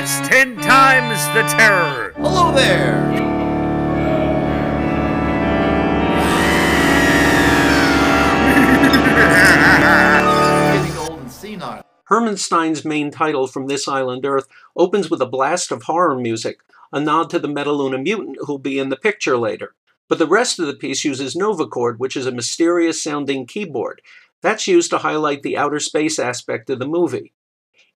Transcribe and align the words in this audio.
It's 0.00 0.20
ten 0.28 0.54
times 0.58 1.18
the 1.34 1.42
terror. 1.56 2.12
Hello 2.14 2.54
there! 2.54 3.10
Getting 10.72 10.98
old 10.98 11.18
and 11.18 11.32
senile. 11.32 11.82
Herman 12.04 12.36
Stein's 12.36 12.84
main 12.84 13.10
title 13.10 13.48
from 13.48 13.66
This 13.66 13.88
Island 13.88 14.24
Earth 14.24 14.46
opens 14.76 15.10
with 15.10 15.20
a 15.20 15.26
blast 15.26 15.72
of 15.72 15.82
horror 15.82 16.14
music, 16.14 16.60
a 16.92 17.00
nod 17.00 17.28
to 17.30 17.40
the 17.40 17.48
Metaluna 17.48 18.00
mutant 18.00 18.36
who'll 18.42 18.58
be 18.58 18.78
in 18.78 18.90
the 18.90 18.96
picture 18.96 19.36
later. 19.36 19.74
But 20.06 20.20
the 20.20 20.28
rest 20.28 20.60
of 20.60 20.68
the 20.68 20.74
piece 20.74 21.04
uses 21.04 21.34
Novachord, 21.34 21.98
which 21.98 22.16
is 22.16 22.26
a 22.26 22.30
mysterious 22.30 23.02
sounding 23.02 23.46
keyboard. 23.46 24.00
That's 24.42 24.68
used 24.68 24.90
to 24.90 24.98
highlight 24.98 25.42
the 25.42 25.56
outer 25.56 25.80
space 25.80 26.20
aspect 26.20 26.70
of 26.70 26.78
the 26.78 26.86
movie. 26.86 27.32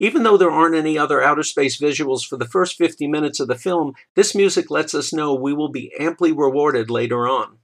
Even 0.00 0.22
though 0.22 0.36
there 0.36 0.50
aren't 0.50 0.76
any 0.76 0.96
other 0.96 1.22
outer 1.22 1.42
space 1.42 1.80
visuals 1.80 2.24
for 2.24 2.36
the 2.36 2.46
first 2.46 2.76
50 2.76 3.08
minutes 3.08 3.40
of 3.40 3.48
the 3.48 3.56
film, 3.56 3.94
this 4.14 4.34
music 4.34 4.70
lets 4.70 4.94
us 4.94 5.12
know 5.12 5.34
we 5.34 5.52
will 5.52 5.70
be 5.70 5.92
amply 5.98 6.30
rewarded 6.30 6.88
later 6.88 7.26
on. 7.26 7.58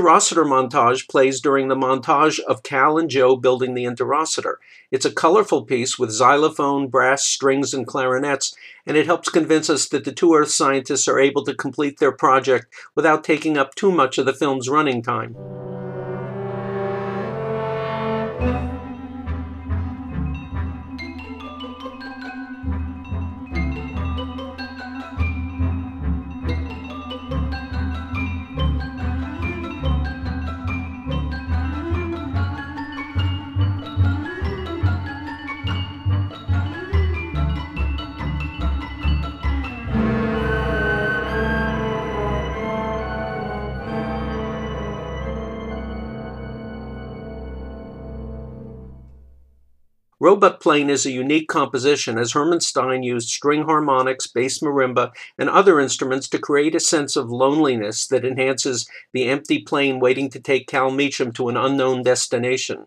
Interocitor 0.00 0.46
montage 0.46 1.06
plays 1.10 1.42
during 1.42 1.68
the 1.68 1.74
montage 1.74 2.40
of 2.40 2.62
Cal 2.62 2.96
and 2.96 3.10
Joe 3.10 3.36
building 3.36 3.74
the 3.74 3.84
Interocitor. 3.84 4.54
It's 4.90 5.04
a 5.04 5.12
colorful 5.12 5.66
piece 5.66 5.98
with 5.98 6.10
xylophone, 6.10 6.88
brass, 6.88 7.26
strings, 7.26 7.74
and 7.74 7.86
clarinets, 7.86 8.56
and 8.86 8.96
it 8.96 9.04
helps 9.04 9.28
convince 9.28 9.68
us 9.68 9.86
that 9.88 10.06
the 10.06 10.12
two 10.12 10.34
Earth 10.34 10.52
scientists 10.52 11.06
are 11.06 11.20
able 11.20 11.44
to 11.44 11.54
complete 11.54 11.98
their 11.98 12.12
project 12.12 12.72
without 12.94 13.22
taking 13.22 13.58
up 13.58 13.74
too 13.74 13.92
much 13.92 14.16
of 14.16 14.24
the 14.24 14.32
film's 14.32 14.70
running 14.70 15.02
time. 15.02 15.36
Robot 50.22 50.60
Plane 50.60 50.90
is 50.90 51.06
a 51.06 51.10
unique 51.10 51.48
composition 51.48 52.18
as 52.18 52.32
Herman 52.32 52.60
Stein 52.60 53.02
used 53.02 53.30
string 53.30 53.62
harmonics, 53.62 54.26
bass 54.26 54.58
marimba, 54.58 55.12
and 55.38 55.48
other 55.48 55.80
instruments 55.80 56.28
to 56.28 56.38
create 56.38 56.74
a 56.74 56.80
sense 56.80 57.16
of 57.16 57.30
loneliness 57.30 58.06
that 58.08 58.26
enhances 58.26 58.86
the 59.14 59.30
empty 59.30 59.62
plane 59.62 59.98
waiting 59.98 60.28
to 60.28 60.38
take 60.38 60.68
Cal 60.68 60.90
Meacham 60.90 61.32
to 61.32 61.48
an 61.48 61.56
unknown 61.56 62.02
destination. 62.02 62.86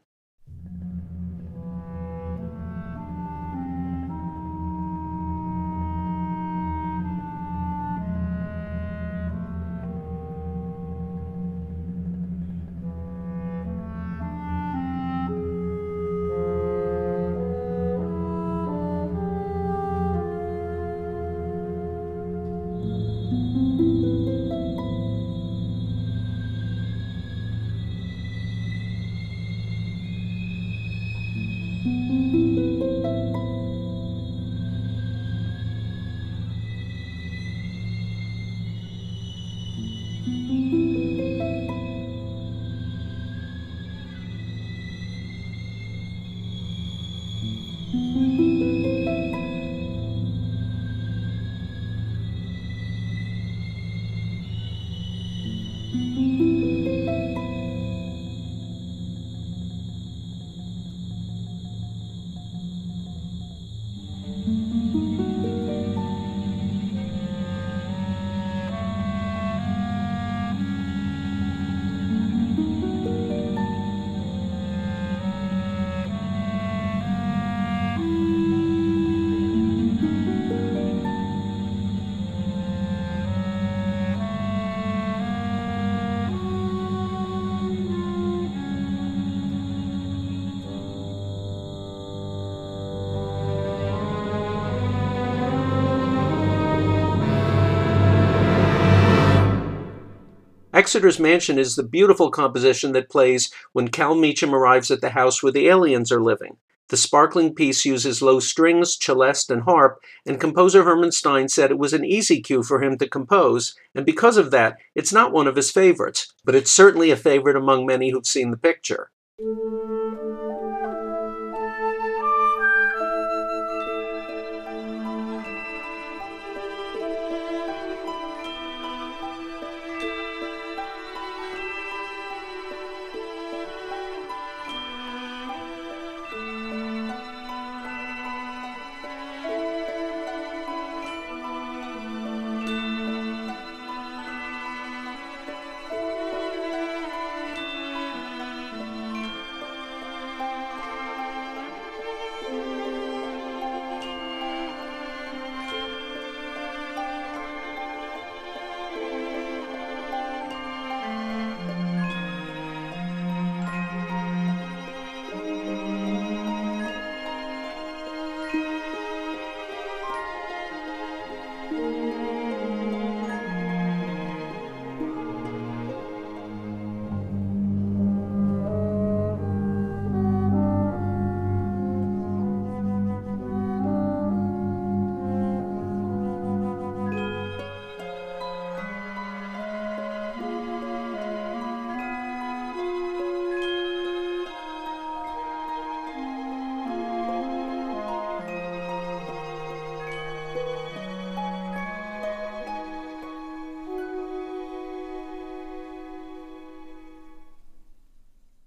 Exeter's 100.84 101.18
Mansion 101.18 101.58
is 101.58 101.78
the 101.78 101.82
beautiful 101.82 102.30
composition 102.30 102.92
that 102.92 103.10
plays 103.10 103.50
when 103.72 103.88
Cal 103.88 104.16
Meacham 104.16 104.54
arrives 104.54 104.92
at 104.92 105.00
the 105.00 105.12
house 105.12 105.42
where 105.42 105.50
the 105.54 105.70
aliens 105.70 106.12
are 106.12 106.22
living. 106.22 106.58
The 106.90 106.98
sparkling 106.98 107.56
piece 107.56 107.86
uses 107.86 108.22
low 108.22 108.42
strings, 108.42 108.98
celeste, 109.00 109.50
and 109.50 109.62
harp, 109.62 110.02
and 110.26 110.42
composer 110.42 110.84
Herman 110.84 111.14
Stein 111.14 111.48
said 111.48 111.72
it 111.72 111.80
was 111.80 111.94
an 111.94 112.04
easy 112.04 112.42
cue 112.42 112.64
for 112.64 112.84
him 112.84 112.98
to 112.98 113.08
compose, 113.08 113.74
and 113.96 114.06
because 114.06 114.36
of 114.36 114.52
that, 114.52 114.76
it's 114.94 115.14
not 115.14 115.32
one 115.32 115.48
of 115.48 115.56
his 115.56 115.72
favorites, 115.72 116.34
but 116.44 116.54
it's 116.54 116.70
certainly 116.70 117.12
a 117.12 117.16
favorite 117.16 117.56
among 117.56 117.86
many 117.86 118.10
who've 118.10 118.28
seen 118.28 118.52
the 118.52 118.58
picture. 118.58 119.10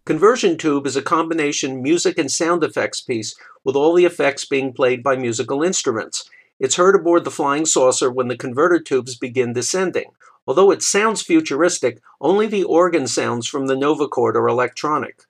Conversion 0.07 0.57
Tube 0.57 0.87
is 0.87 0.95
a 0.95 1.03
combination 1.03 1.83
music 1.83 2.17
and 2.17 2.31
sound 2.31 2.63
effects 2.63 3.01
piece 3.01 3.35
with 3.65 3.75
all 3.75 3.93
the 3.93 4.05
effects 4.05 4.45
being 4.45 4.73
played 4.73 5.03
by 5.03 5.17
musical 5.17 5.65
instruments. 5.65 6.31
It's 6.61 6.77
heard 6.77 6.95
aboard 6.95 7.25
the 7.25 7.31
flying 7.33 7.67
saucer 7.67 8.09
when 8.09 8.29
the 8.29 8.37
converter 8.37 8.79
tubes 8.79 9.17
begin 9.17 9.53
descending. 9.53 10.13
Although 10.47 10.71
it 10.71 10.85
sounds 10.85 11.23
futuristic, 11.23 11.99
only 12.21 12.47
the 12.47 12.63
organ 12.63 13.09
sounds 13.09 13.49
from 13.49 13.67
the 13.67 13.75
Novachord 13.75 14.37
are 14.37 14.47
electronic. 14.47 15.25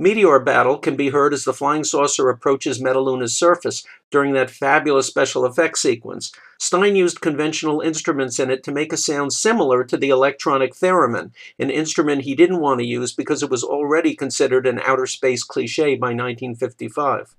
Meteor 0.00 0.38
Battle 0.38 0.78
can 0.78 0.94
be 0.94 1.10
heard 1.10 1.34
as 1.34 1.42
the 1.42 1.52
flying 1.52 1.82
saucer 1.82 2.30
approaches 2.30 2.80
Metaluna's 2.80 3.36
surface 3.36 3.84
during 4.12 4.32
that 4.34 4.48
fabulous 4.48 5.08
special 5.08 5.44
effects 5.44 5.82
sequence. 5.82 6.30
Stein 6.56 6.94
used 6.94 7.20
conventional 7.20 7.80
instruments 7.80 8.38
in 8.38 8.48
it 8.48 8.62
to 8.62 8.70
make 8.70 8.92
a 8.92 8.96
sound 8.96 9.32
similar 9.32 9.82
to 9.82 9.96
the 9.96 10.10
electronic 10.10 10.74
theremin, 10.74 11.32
an 11.58 11.70
instrument 11.70 12.22
he 12.22 12.36
didn't 12.36 12.60
want 12.60 12.78
to 12.78 12.86
use 12.86 13.12
because 13.12 13.42
it 13.42 13.50
was 13.50 13.64
already 13.64 14.14
considered 14.14 14.68
an 14.68 14.80
outer 14.86 15.06
space 15.06 15.42
cliche 15.42 15.96
by 15.96 16.14
1955. 16.14 17.34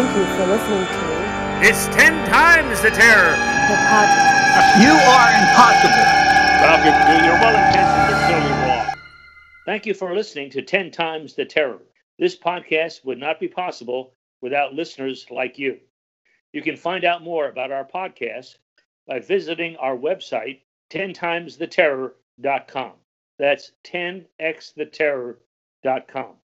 Thank 0.00 0.16
you 0.16 0.24
for 0.34 0.46
listening 0.46 0.86
to 0.86 1.68
It's 1.68 1.84
ten 1.88 2.26
times 2.30 2.80
the 2.80 2.88
terror. 2.88 3.36
the 3.68 3.76
podcast. 3.92 4.80
You 4.80 4.92
are 4.96 5.28
impossible. 5.28 6.08
Falcon, 6.64 6.96
you're 7.22 7.34
well 7.34 7.54
intentioned 7.54 8.08
but 8.08 8.16
clearly 8.26 8.50
wrong. 8.62 8.86
Thank 9.66 9.84
you 9.84 9.92
for 9.92 10.14
listening 10.14 10.48
to 10.52 10.62
10 10.62 10.90
Times 10.90 11.34
the 11.34 11.44
Terror. 11.44 11.82
This 12.18 12.34
podcast 12.34 13.04
would 13.04 13.18
not 13.18 13.38
be 13.38 13.46
possible 13.46 14.14
without 14.40 14.72
listeners 14.72 15.26
like 15.30 15.58
you. 15.58 15.78
You 16.54 16.62
can 16.62 16.78
find 16.78 17.04
out 17.04 17.22
more 17.22 17.48
about 17.48 17.70
our 17.70 17.84
podcast 17.84 18.56
by 19.06 19.18
visiting 19.18 19.76
our 19.76 19.98
website, 19.98 20.60
10timestheterror.com. 20.88 22.92
That's 23.38 23.72
10xtheterror.com. 23.84 26.39